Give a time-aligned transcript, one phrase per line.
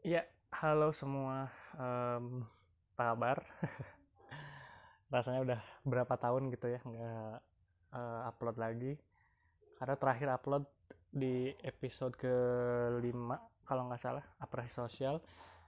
[0.00, 1.52] Ya, halo semua.
[1.76, 2.48] Um,
[2.96, 3.44] apa kabar?
[5.12, 7.36] Rasanya udah berapa tahun gitu ya nggak
[7.92, 8.96] uh, upload lagi.
[9.76, 10.64] Karena terakhir upload
[11.12, 13.12] di episode ke-5
[13.68, 15.20] kalau nggak salah, apresiasi sosial.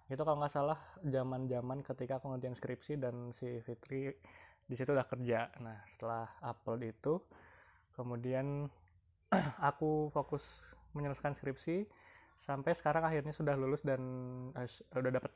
[0.08, 4.16] Itu kalau nggak salah zaman-zaman ketika aku ngerjain skripsi dan si Fitri
[4.64, 5.52] di situ udah kerja.
[5.60, 7.20] Nah, setelah upload itu
[7.92, 8.64] kemudian
[9.68, 10.64] aku fokus
[10.96, 11.84] menyelesaikan skripsi
[12.42, 14.02] sampai sekarang akhirnya sudah lulus dan
[14.54, 14.66] uh,
[14.98, 15.32] udah dapat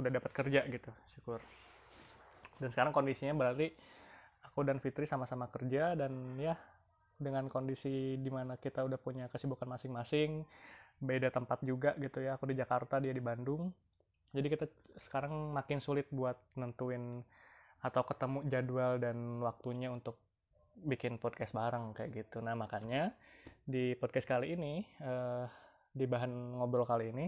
[0.00, 1.40] udah dapat kerja gitu syukur.
[2.60, 3.72] Dan sekarang kondisinya berarti
[4.44, 6.56] aku dan Fitri sama-sama kerja dan ya
[7.20, 10.48] dengan kondisi di mana kita udah punya kesibukan masing-masing
[11.00, 12.40] beda tempat juga gitu ya.
[12.40, 13.72] Aku di Jakarta dia di Bandung.
[14.32, 14.64] Jadi kita
[14.96, 17.20] sekarang makin sulit buat nentuin
[17.80, 20.20] atau ketemu jadwal dan waktunya untuk
[20.80, 22.40] bikin podcast bareng kayak gitu.
[22.40, 23.12] Nah makanya
[23.64, 25.44] di podcast kali ini uh,
[25.90, 27.26] di bahan ngobrol kali ini.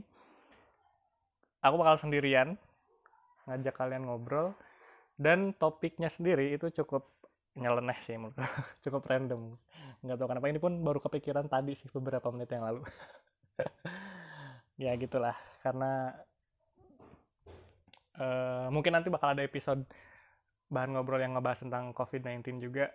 [1.63, 2.59] Aku bakal sendirian
[3.47, 4.55] ngajak kalian ngobrol
[5.19, 7.07] dan topiknya sendiri itu cukup
[7.53, 8.39] nyeleneh sih menurut
[8.85, 9.55] cukup random.
[10.03, 12.83] Nggak tahu kenapa ini pun baru kepikiran tadi sih beberapa menit yang lalu.
[14.81, 15.37] Ya gitulah.
[15.63, 16.11] Karena
[18.19, 19.87] uh, mungkin nanti bakal ada episode
[20.73, 22.89] bahan ngobrol yang ngebahas tentang COVID-19 juga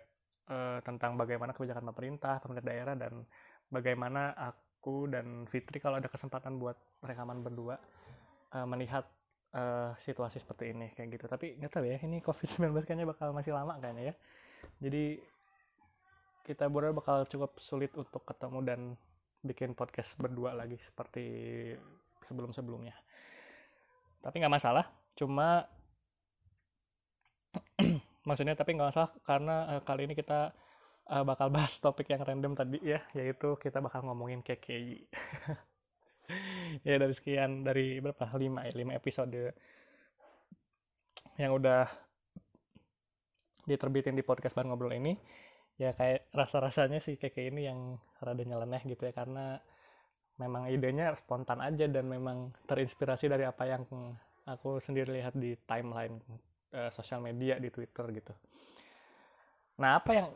[0.50, 3.22] uh, tentang bagaimana kebijakan pemerintah, pemerintah daerah dan
[3.70, 4.34] bagaimana
[4.78, 7.82] aku dan Fitri kalau ada kesempatan buat rekaman berdua
[8.54, 9.02] uh, melihat
[9.52, 11.26] uh, situasi seperti ini kayak gitu.
[11.26, 14.14] Tapi nggak tahu ya ini COVID-19 kayaknya bakal masih lama kayaknya ya.
[14.78, 15.18] Jadi
[16.46, 18.80] kita berdua bakal cukup sulit untuk ketemu dan
[19.42, 21.26] bikin podcast berdua lagi seperti
[22.24, 22.94] sebelum-sebelumnya.
[24.22, 24.86] Tapi nggak masalah
[25.18, 25.66] cuma
[28.28, 30.54] maksudnya tapi nggak masalah karena uh, kali ini kita
[31.08, 34.96] uh, bakal bahas topik yang random tadi ya, yaitu kita bakal ngomongin KKI.
[36.86, 39.56] ya dari sekian dari berapa lima ya lima episode
[41.40, 41.88] yang udah
[43.64, 45.16] diterbitin di podcast baru ngobrol ini
[45.80, 49.56] ya kayak rasa rasanya sih KKI ini yang rada nyeleneh gitu ya karena
[50.36, 53.82] memang idenya spontan aja dan memang terinspirasi dari apa yang
[54.48, 56.18] aku sendiri lihat di timeline
[56.74, 58.32] uh, sosial media di Twitter gitu.
[59.78, 60.28] Nah apa yang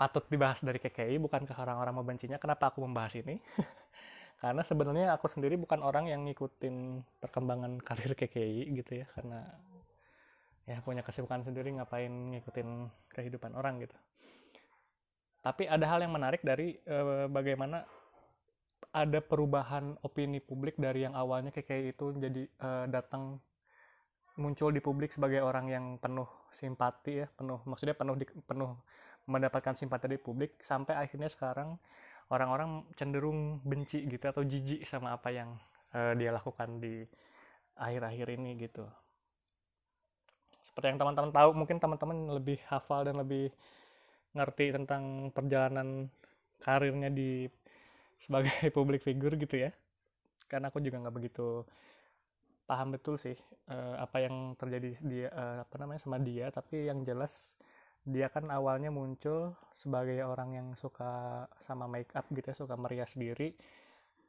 [0.00, 3.36] patut dibahas dari KKI bukan ke orang-orang membencinya kenapa aku membahas ini?
[4.40, 9.44] Karena sebenarnya aku sendiri bukan orang yang ngikutin perkembangan karir KKI gitu ya karena
[10.64, 13.92] ya punya kesibukan sendiri ngapain ngikutin kehidupan orang gitu.
[15.44, 17.84] Tapi ada hal yang menarik dari e, bagaimana
[18.96, 23.44] ada perubahan opini publik dari yang awalnya KKI itu jadi e, datang
[24.40, 28.72] muncul di publik sebagai orang yang penuh simpati ya penuh maksudnya penuh di, penuh
[29.30, 31.78] mendapatkan simpati dari publik sampai akhirnya sekarang
[32.30, 35.54] orang-orang cenderung benci gitu atau jijik sama apa yang
[35.94, 37.06] uh, dia lakukan di
[37.78, 38.86] akhir-akhir ini gitu.
[40.66, 43.50] Seperti yang teman-teman tahu, mungkin teman-teman lebih hafal dan lebih
[44.34, 46.06] ngerti tentang perjalanan
[46.62, 47.50] karirnya di
[48.22, 49.70] sebagai public figure gitu ya.
[50.46, 51.66] Karena aku juga nggak begitu
[52.70, 53.34] paham betul sih
[53.66, 57.58] uh, apa yang terjadi dia uh, apa namanya sama dia, tapi yang jelas
[58.10, 63.14] dia kan awalnya muncul sebagai orang yang suka sama make up gitu ya suka merias
[63.14, 63.54] diri.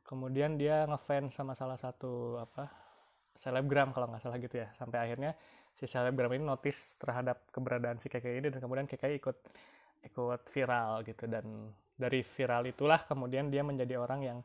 [0.06, 2.69] Kemudian dia ngefans sama salah satu apa
[3.42, 4.69] selebgram kalau nggak salah gitu ya.
[4.78, 5.34] Sampai akhirnya
[5.75, 9.38] si selebgram ini notice terhadap keberadaan si KKI ini dan kemudian KKI ikut
[10.06, 11.25] ikut viral gitu.
[11.25, 14.40] Dan dari viral itulah kemudian dia menjadi orang yang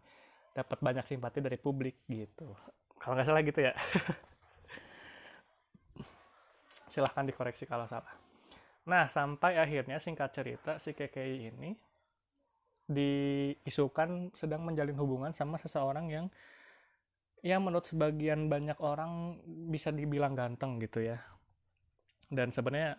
[0.56, 2.48] dapat banyak simpati dari publik gitu.
[2.96, 3.76] Kalau nggak salah gitu ya.
[6.92, 8.25] Silahkan dikoreksi kalau salah
[8.86, 11.70] Nah, sampai akhirnya singkat cerita si KKI ini
[12.86, 16.26] diisukan sedang menjalin hubungan sama seseorang yang
[17.42, 21.18] ya menurut sebagian banyak orang bisa dibilang ganteng gitu ya.
[22.30, 22.94] Dan sebenarnya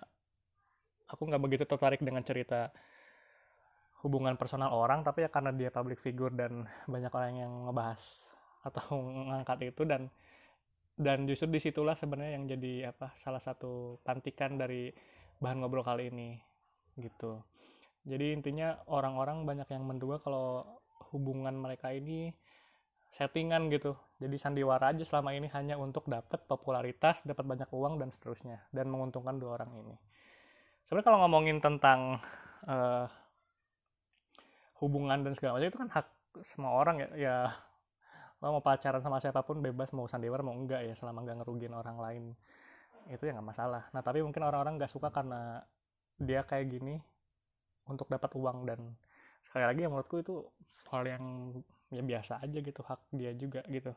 [1.08, 2.68] aku nggak begitu tertarik dengan cerita
[4.04, 8.04] hubungan personal orang, tapi ya karena dia public figure dan banyak orang yang ngebahas
[8.68, 9.00] atau
[9.32, 10.12] ngangkat itu dan
[10.98, 14.90] dan justru di situlah sebenarnya yang jadi apa salah satu pantikan dari
[15.42, 16.38] bahan ngobrol kali ini
[16.98, 17.42] gitu.
[18.08, 20.64] Jadi intinya orang-orang banyak yang menduga kalau
[21.12, 22.32] hubungan mereka ini
[23.14, 23.98] settingan gitu.
[24.18, 28.64] Jadi sandiwara aja selama ini hanya untuk dapat popularitas dapat banyak uang dan seterusnya.
[28.72, 29.96] Dan menguntungkan dua orang ini.
[30.88, 32.24] Sebenarnya kalau ngomongin tentang
[32.64, 33.06] uh,
[34.80, 36.08] hubungan dan segala macam itu kan hak
[36.48, 37.10] semua orang ya.
[37.18, 37.38] Ya
[38.38, 41.74] lo mau pacaran sama siapa pun bebas mau sandiwara mau enggak ya selama nggak ngerugiin
[41.74, 42.24] orang lain
[43.12, 43.84] itu ya nggak masalah.
[43.92, 45.64] Nah tapi mungkin orang-orang nggak suka karena
[46.18, 47.00] dia kayak gini
[47.88, 48.68] untuk dapat uang.
[48.68, 48.80] Dan
[49.48, 50.36] sekali lagi yang menurutku itu
[50.92, 51.24] hal yang
[51.92, 53.92] ya biasa aja gitu hak dia juga gitu.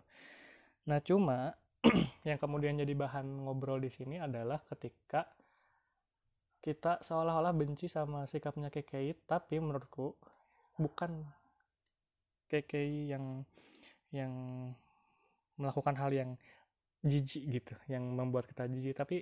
[0.86, 1.54] Nah cuma
[2.28, 5.26] yang kemudian jadi bahan ngobrol di sini adalah ketika
[6.60, 10.12] kita seolah-olah benci sama sikapnya KKI tapi menurutku
[10.76, 11.24] bukan
[12.52, 13.48] KKI yang
[14.12, 14.32] yang
[15.56, 16.30] melakukan hal yang
[17.00, 18.96] jijik gitu yang membuat kita jijik.
[18.96, 19.16] Tapi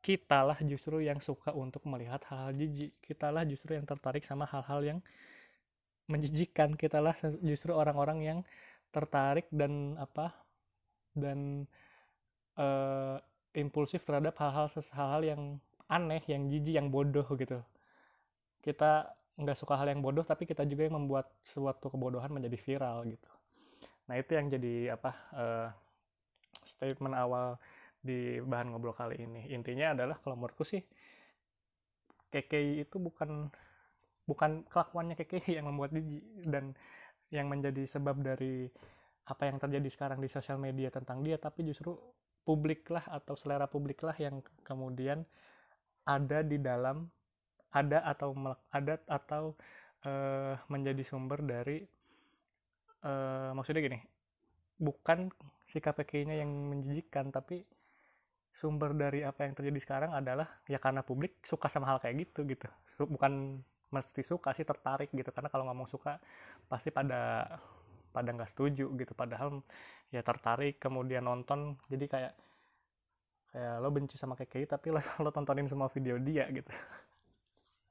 [0.00, 2.96] kitalah justru yang suka untuk melihat hal-hal jijik.
[3.04, 4.98] Kitalah justru yang tertarik sama hal-hal yang
[6.08, 6.74] menjijikkan.
[6.74, 7.14] Kitalah
[7.44, 8.38] justru orang-orang yang
[8.90, 10.34] tertarik dan apa
[11.14, 11.68] dan
[12.58, 13.20] uh,
[13.54, 15.42] impulsif terhadap hal-hal hal-hal yang
[15.90, 17.60] aneh yang jijik yang bodoh gitu.
[18.62, 23.08] Kita nggak suka hal yang bodoh tapi kita juga yang membuat suatu kebodohan menjadi viral
[23.08, 23.30] gitu.
[24.06, 25.68] Nah itu yang jadi apa uh,
[26.70, 27.58] statement awal
[28.00, 29.50] di bahan ngobrol kali ini.
[29.50, 30.80] Intinya adalah kalau menurutku sih
[32.30, 33.50] KKI itu bukan
[34.24, 36.72] bukan kelakuannya KKI yang membuat jijik dan
[37.34, 38.70] yang menjadi sebab dari
[39.26, 41.94] apa yang terjadi sekarang di sosial media tentang dia tapi justru
[42.42, 45.22] publik lah atau selera publik lah yang kemudian
[46.02, 47.06] ada di dalam
[47.70, 48.34] ada atau
[48.74, 49.54] ada atau
[50.02, 51.86] uh, menjadi sumber dari
[53.06, 53.98] uh, maksudnya gini
[54.80, 55.30] bukan
[55.70, 57.62] sikap PKI-nya yang menjijikkan tapi
[58.50, 62.42] sumber dari apa yang terjadi sekarang adalah ya karena publik suka sama hal kayak gitu
[62.44, 62.66] gitu.
[63.06, 65.30] Bukan mesti suka sih tertarik gitu.
[65.30, 66.18] Karena kalau ngomong suka
[66.66, 67.46] pasti pada
[68.10, 69.12] pada nggak setuju gitu.
[69.14, 69.62] Padahal
[70.10, 71.78] ya tertarik kemudian nonton.
[71.86, 72.32] Jadi kayak
[73.50, 76.70] kayak lo benci sama KKI tapi lo, lo tontonin semua video dia gitu.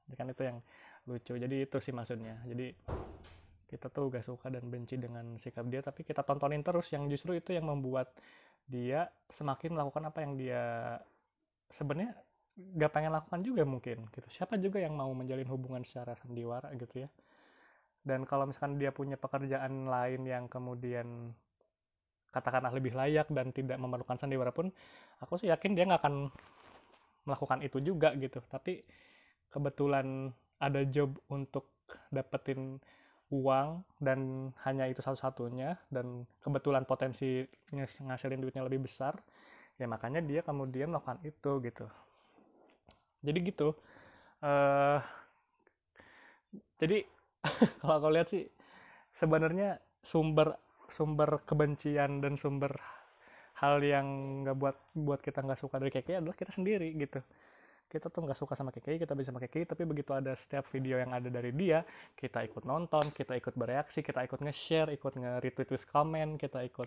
[0.18, 0.60] Kan itu yang
[1.08, 1.40] lucu.
[1.40, 2.36] Jadi itu sih maksudnya.
[2.44, 2.76] Jadi
[3.70, 7.38] kita tuh gak suka dan benci dengan sikap dia tapi kita tontonin terus yang justru
[7.38, 8.10] itu yang membuat
[8.66, 10.62] dia semakin melakukan apa yang dia
[11.70, 12.18] sebenarnya
[12.58, 14.26] gak pengen lakukan juga mungkin gitu.
[14.28, 17.08] Siapa juga yang mau menjalin hubungan secara sandiwara gitu ya.
[18.02, 21.30] Dan kalau misalkan dia punya pekerjaan lain yang kemudian
[22.30, 24.70] katakanlah lebih layak dan tidak memerlukan sandiwara pun
[25.18, 26.30] aku sih yakin dia nggak akan
[27.26, 28.42] melakukan itu juga gitu.
[28.50, 28.82] Tapi
[29.50, 30.30] kebetulan
[30.60, 32.78] ada job untuk dapetin
[33.30, 37.46] uang dan hanya itu satu-satunya dan kebetulan potensi
[38.02, 39.14] ngasilin duitnya lebih besar
[39.78, 41.86] ya makanya dia kemudian melakukan itu gitu.
[43.24, 43.68] Jadi gitu.
[44.44, 45.00] Uh,
[46.82, 47.06] jadi
[47.80, 48.44] kalau aku lihat sih
[49.14, 50.56] sebenarnya sumber
[50.90, 52.76] sumber kebencian dan sumber
[53.60, 54.06] hal yang
[54.42, 57.20] nggak buat buat kita nggak suka dari KKI adalah kita sendiri gitu
[57.90, 61.02] kita tuh nggak suka sama KKI, kita bisa sama KKI, tapi begitu ada setiap video
[61.02, 61.82] yang ada dari dia,
[62.14, 66.86] kita ikut nonton, kita ikut bereaksi, kita ikut nge-share, ikut nge-retweet with comment, kita ikut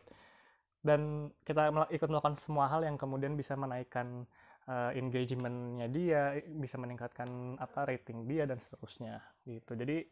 [0.84, 4.24] dan kita ikut melakukan semua hal yang kemudian bisa menaikkan
[4.68, 9.76] uh, engagementnya dia, bisa meningkatkan apa rating dia dan seterusnya gitu.
[9.76, 10.08] Jadi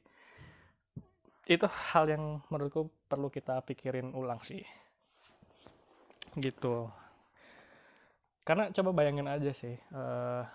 [1.52, 4.62] itu hal yang menurutku perlu kita pikirin ulang sih
[6.40, 6.88] gitu
[8.48, 10.48] karena coba bayangin aja sih uh,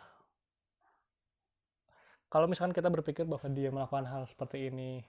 [2.26, 5.02] kalau misalkan kita berpikir bahwa dia melakukan hal seperti ini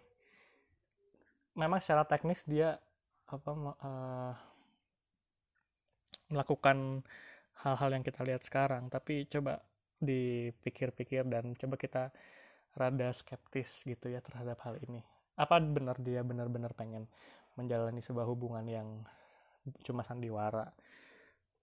[1.57, 2.77] memang secara teknis dia
[3.27, 4.33] apa uh,
[6.31, 7.01] melakukan
[7.65, 8.87] hal-hal yang kita lihat sekarang.
[8.87, 9.59] Tapi coba
[9.97, 12.03] dipikir-pikir dan coba kita
[12.77, 15.01] rada skeptis gitu ya terhadap hal ini.
[15.37, 17.09] Apa benar dia benar-benar pengen
[17.57, 18.87] menjalani sebuah hubungan yang
[19.83, 20.71] cuma sandiwara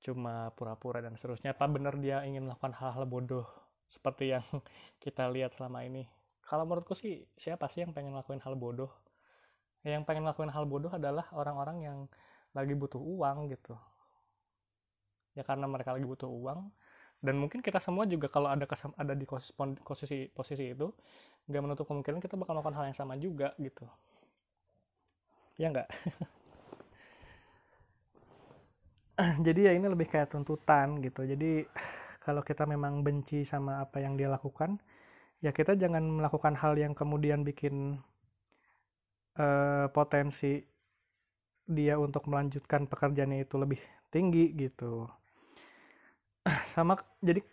[0.05, 1.57] cuma pura-pura dan seterusnya?
[1.57, 3.47] Apa benar dia ingin melakukan hal-hal bodoh
[3.95, 4.45] seperti yang
[5.05, 6.05] kita lihat selama ini.
[6.45, 8.91] Kalau menurutku sih siapa sih yang pengen lakuin hal bodoh?
[9.87, 11.99] Yang pengen lakuin hal bodoh adalah orang-orang yang
[12.53, 13.75] lagi butuh uang gitu.
[15.35, 16.71] Ya karena mereka lagi butuh uang.
[17.25, 18.69] Dan mungkin kita semua juga kalau ada
[19.01, 19.25] ada di
[19.81, 20.93] posisi posisi itu
[21.49, 23.89] nggak menutup kemungkinan kita bakal melakukan hal yang sama juga gitu.
[25.57, 25.89] Ya nggak?
[29.47, 31.23] Jadi ya ini lebih kayak tuntutan gitu.
[31.25, 31.65] Jadi
[32.25, 34.81] kalau kita memang benci sama apa yang dia lakukan
[35.45, 38.01] ya kita jangan melakukan hal yang kemudian bikin
[39.37, 40.65] uh, potensi
[41.69, 45.09] dia untuk melanjutkan pekerjaannya itu lebih tinggi gitu.
[46.73, 47.45] Sama jadi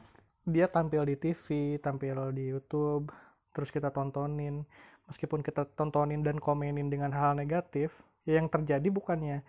[0.47, 3.11] dia tampil di TV tampil di YouTube
[3.51, 4.63] terus kita tontonin.
[5.11, 7.91] Meskipun kita tontonin dan komenin dengan hal negatif
[8.23, 9.43] ya yang terjadi bukannya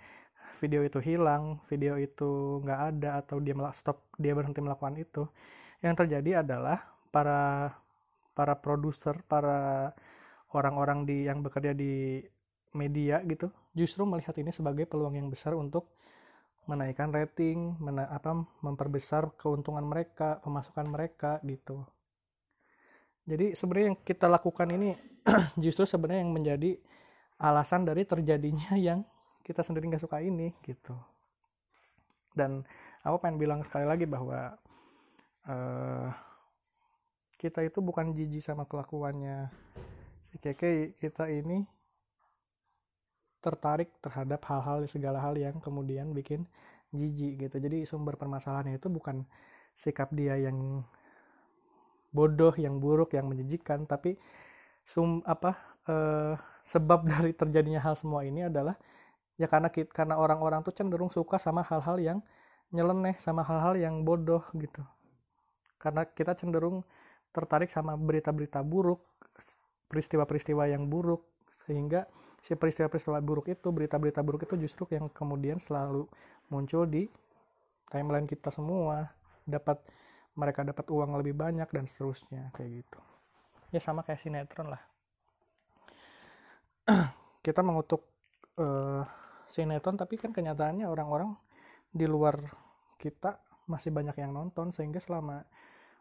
[0.63, 5.27] video itu hilang, video itu nggak ada atau dia stop, dia berhenti melakukan itu,
[5.83, 6.79] yang terjadi adalah
[7.11, 7.75] para
[8.39, 9.91] para produser, para
[10.55, 12.23] orang-orang di yang bekerja di
[12.79, 15.91] media gitu, justru melihat ini sebagai peluang yang besar untuk
[16.71, 21.83] menaikkan rating, mena apa memperbesar keuntungan mereka, pemasukan mereka gitu.
[23.27, 24.95] Jadi sebenarnya yang kita lakukan ini
[25.65, 26.71] justru sebenarnya yang menjadi
[27.43, 29.03] alasan dari terjadinya yang
[29.43, 30.95] kita sendiri nggak suka ini gitu.
[32.33, 32.65] Dan
[33.05, 34.57] aku pengen bilang sekali lagi bahwa
[35.51, 36.09] uh,
[37.37, 39.51] kita itu bukan jijik sama kelakuannya
[40.33, 40.97] si Keke.
[40.97, 41.67] Kita ini
[43.43, 46.47] tertarik terhadap hal-hal segala hal yang kemudian bikin
[46.95, 47.57] jijik gitu.
[47.59, 49.27] Jadi sumber permasalahannya itu bukan
[49.75, 50.87] sikap dia yang
[52.13, 54.21] bodoh yang buruk yang menjijikkan tapi
[54.85, 55.57] sum apa
[55.89, 58.77] uh, sebab dari terjadinya hal semua ini adalah
[59.41, 62.19] ya karena karena orang-orang tuh cenderung suka sama hal-hal yang
[62.73, 64.85] nyeleneh sama hal-hal yang bodoh gitu
[65.83, 66.87] karena kita cenderung
[67.35, 69.03] tertarik sama berita-berita buruk,
[69.89, 71.27] peristiwa-peristiwa yang buruk,
[71.67, 72.07] sehingga
[72.39, 76.07] si peristiwa-peristiwa buruk itu, berita-berita buruk itu justru yang kemudian selalu
[76.53, 77.09] muncul di
[77.89, 79.11] timeline kita semua,
[79.49, 79.81] dapat
[80.39, 83.01] mereka dapat uang lebih banyak dan seterusnya kayak gitu.
[83.73, 84.83] Ya sama kayak sinetron lah.
[87.47, 88.05] kita mengutuk
[88.61, 89.03] uh,
[89.53, 91.37] sinetron tapi kan kenyataannya orang-orang
[91.93, 92.41] di luar
[92.97, 93.37] kita
[93.69, 95.45] masih banyak yang nonton sehingga selama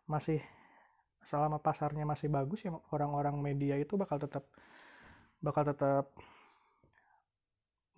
[0.08, 0.40] masih
[1.22, 4.48] selama pasarnya masih bagus ya orang-orang media itu bakal tetap
[5.44, 6.10] bakal tetap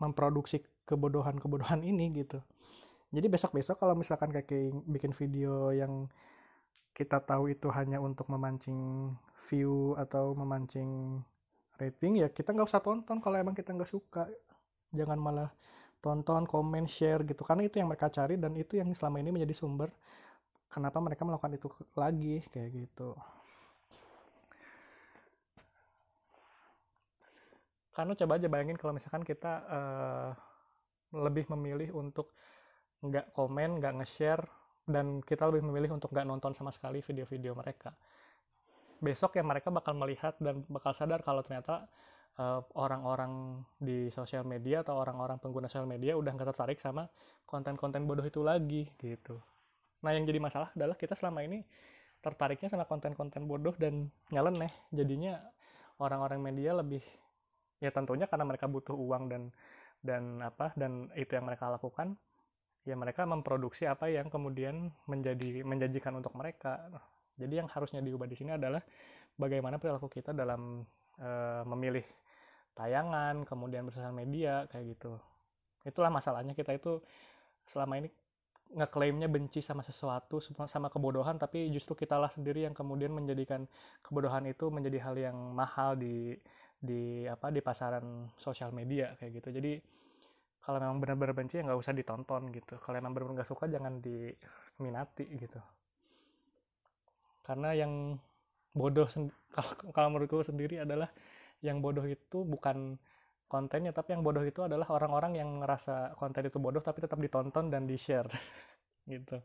[0.01, 2.41] memproduksi kebodohan-kebodohan ini gitu.
[3.13, 6.09] Jadi besok-besok kalau misalkan kayak bikin video yang
[6.97, 9.13] kita tahu itu hanya untuk memancing
[9.49, 11.21] view atau memancing
[11.77, 14.29] rating ya kita nggak usah tonton kalau emang kita nggak suka
[14.93, 15.49] jangan malah
[15.99, 17.41] tonton komen share gitu.
[17.43, 19.89] Karena itu yang mereka cari dan itu yang selama ini menjadi sumber
[20.73, 23.13] kenapa mereka melakukan itu lagi kayak gitu.
[27.93, 30.29] Karena coba aja bayangin kalau misalkan kita uh,
[31.13, 32.33] lebih memilih untuk
[33.05, 34.41] nggak komen nggak nge-share
[34.89, 37.93] dan kita lebih memilih untuk nggak nonton sama sekali video-video mereka.
[38.97, 41.85] Besok ya mereka bakal melihat dan bakal sadar kalau ternyata
[42.73, 47.05] orang-orang uh, di sosial media atau orang-orang pengguna sosial media udah nggak tertarik sama
[47.45, 49.37] konten-konten bodoh itu lagi gitu
[50.03, 51.63] Nah, yang jadi masalah adalah kita selama ini
[52.19, 54.71] tertariknya sama konten-konten bodoh dan nyeleneh.
[54.91, 55.39] Jadinya
[55.99, 57.01] orang-orang media lebih
[57.79, 59.43] ya tentunya karena mereka butuh uang dan
[60.03, 62.15] dan apa dan itu yang mereka lakukan
[62.83, 66.91] ya mereka memproduksi apa yang kemudian menjadi menjanjikan untuk mereka.
[67.39, 68.83] Jadi yang harusnya diubah di sini adalah
[69.39, 70.83] bagaimana perilaku kita dalam
[71.17, 71.29] e,
[71.65, 72.03] memilih
[72.73, 75.17] tayangan, kemudian bersosial media kayak gitu.
[75.85, 76.99] Itulah masalahnya kita itu
[77.69, 78.09] selama ini
[78.73, 83.69] ngeklaimnya benci sama sesuatu sama kebodohan tapi justru kitalah sendiri yang kemudian menjadikan
[84.01, 86.33] kebodohan itu menjadi hal yang mahal di
[86.83, 89.49] di apa di pasaran sosial media kayak gitu.
[89.61, 89.73] Jadi
[90.63, 92.75] kalau memang benar-benar benci ya nggak usah ditonton gitu.
[92.81, 95.59] Kalau memang benar-benar nggak suka jangan diminati gitu.
[97.43, 98.17] Karena yang
[98.73, 99.05] bodoh
[99.95, 101.07] kalau menurutku sendiri adalah
[101.63, 102.99] yang bodoh itu bukan
[103.47, 107.71] kontennya tapi yang bodoh itu adalah orang-orang yang ngerasa konten itu bodoh tapi tetap ditonton
[107.71, 108.27] dan di share
[109.11, 109.39] gitu.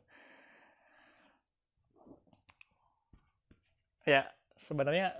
[4.08, 4.26] Ya
[4.64, 5.12] sebenarnya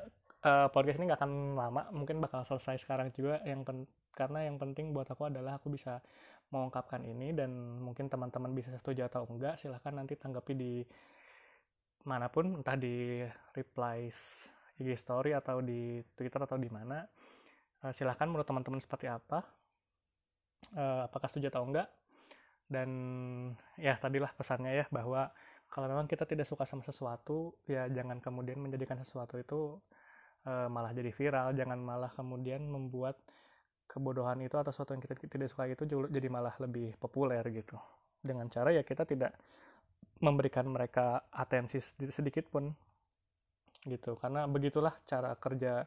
[0.43, 3.45] uh, podcast ini nggak akan lama mungkin bakal selesai sekarang juga.
[3.45, 3.79] Yang pen
[4.17, 6.03] karena yang penting buat aku adalah aku bisa
[6.51, 10.83] mengungkapkan ini dan mungkin teman-teman bisa setuju atau enggak silahkan nanti tanggapi di
[12.09, 13.21] mana pun entah di
[13.53, 17.03] replies IG story atau di Twitter atau di mana
[17.85, 19.43] uh, silahkan menurut teman-teman seperti apa
[20.75, 21.89] uh, apakah setuju atau enggak.
[22.69, 22.91] Dan
[23.81, 25.33] ya tadilah pesannya ya bahwa
[25.73, 29.81] kalau memang kita tidak suka sama sesuatu ya jangan kemudian menjadikan sesuatu itu
[30.45, 31.57] uh, malah jadi viral.
[31.57, 33.17] Jangan malah kemudian membuat
[33.89, 37.81] kebodohan itu atau sesuatu yang kita tidak suka itu jadi malah lebih populer gitu.
[38.21, 39.33] Dengan cara ya kita tidak
[40.21, 41.81] memberikan mereka atensi
[42.11, 42.75] sedikit pun
[43.87, 45.87] gitu karena begitulah cara kerja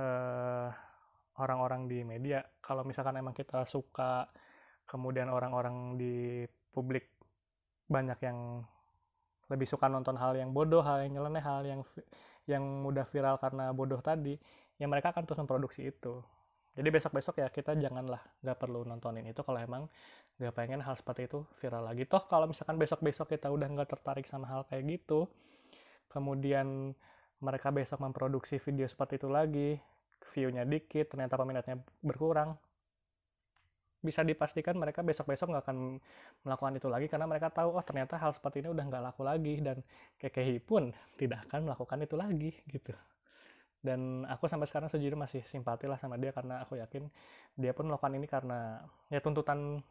[0.00, 0.68] uh,
[1.36, 4.28] orang-orang di media kalau misalkan emang kita suka
[4.88, 7.12] kemudian orang-orang di publik
[7.86, 8.64] banyak yang
[9.46, 11.80] lebih suka nonton hal yang bodoh, hal yang nyeleneh, hal yang
[12.50, 14.34] yang mudah viral karena bodoh tadi,
[14.78, 16.22] ya mereka akan terus memproduksi itu.
[16.76, 19.88] Jadi besok-besok ya kita janganlah nggak perlu nontonin itu kalau emang
[20.36, 22.04] nggak pengen hal seperti itu viral lagi.
[22.04, 25.30] Toh kalau misalkan besok-besok kita udah nggak tertarik sama hal kayak gitu,
[26.16, 26.96] kemudian
[27.44, 29.76] mereka besok memproduksi video seperti itu lagi,
[30.32, 32.56] view-nya dikit, ternyata peminatnya berkurang,
[34.00, 35.98] bisa dipastikan mereka besok-besok nggak akan
[36.46, 39.58] melakukan itu lagi karena mereka tahu oh ternyata hal seperti ini udah nggak laku lagi
[39.58, 39.82] dan
[40.22, 42.94] KKI pun tidak akan melakukan itu lagi gitu.
[43.82, 47.06] Dan aku sampai sekarang sejujurnya masih simpati lah sama dia karena aku yakin
[47.58, 49.82] dia pun melakukan ini karena ya tuntutan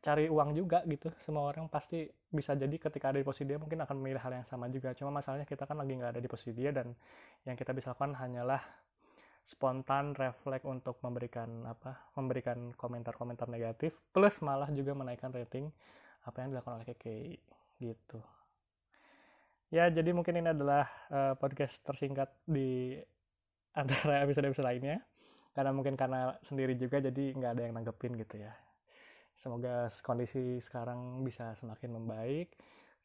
[0.00, 3.84] cari uang juga gitu semua orang pasti bisa jadi ketika ada di posisi dia mungkin
[3.84, 4.96] akan memilih hal yang sama juga.
[4.96, 6.96] Cuma masalahnya kita kan lagi nggak ada di posisi dia dan
[7.44, 8.64] yang kita bisa lakukan hanyalah
[9.44, 15.68] spontan refleks untuk memberikan apa memberikan komentar-komentar negatif plus malah juga menaikkan rating
[16.24, 17.32] apa yang dilakukan oleh KKI
[17.84, 18.20] gitu.
[19.70, 22.96] Ya jadi mungkin ini adalah uh, podcast tersingkat di
[23.80, 25.04] antara episode-episode lainnya.
[25.50, 28.54] Karena mungkin karena sendiri juga jadi nggak ada yang nanggepin gitu ya
[29.40, 32.52] semoga kondisi sekarang bisa semakin membaik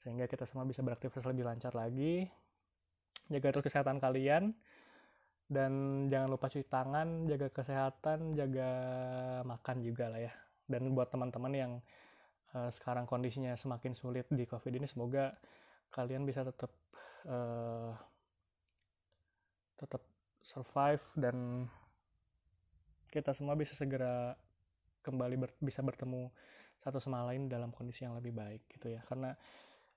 [0.03, 2.27] sehingga kita semua bisa beraktivitas lebih lancar lagi.
[3.31, 4.53] Jaga terus kesehatan kalian
[5.49, 8.69] dan jangan lupa cuci tangan jaga kesehatan jaga
[9.47, 10.33] makan juga lah ya.
[10.69, 11.71] Dan buat teman-teman yang
[12.53, 15.33] uh, sekarang kondisinya semakin sulit di covid ini semoga
[15.89, 16.69] kalian bisa tetap
[17.25, 17.95] uh,
[19.79, 20.03] tetap
[20.45, 21.67] survive dan
[23.09, 24.35] kita semua bisa segera
[25.05, 26.33] kembali ber, bisa bertemu
[26.81, 29.05] satu sama lain dalam kondisi yang lebih baik gitu ya.
[29.05, 29.37] Karena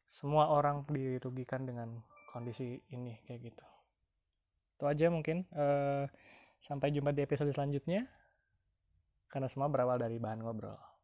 [0.04, 1.96] semua orang dirugikan dengan
[2.28, 3.66] kondisi ini kayak gitu.
[4.76, 6.04] Itu aja mungkin uh,
[6.60, 8.04] sampai jumpa di episode selanjutnya.
[9.32, 10.98] Karena semua berawal dari bahan ngobrol